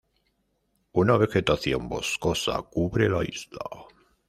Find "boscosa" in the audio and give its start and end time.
1.87-2.59